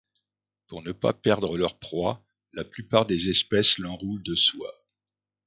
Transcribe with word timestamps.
Pour 0.65 0.81
ne 0.81 0.93
pas 0.93 1.13
perdre 1.13 1.55
leur 1.59 1.77
proies, 1.77 2.25
la 2.53 2.63
plupart 2.65 3.05
des 3.05 3.29
espèces 3.29 3.77
l'enroulent 3.77 4.23
de 4.23 4.33
soie. 4.33 4.83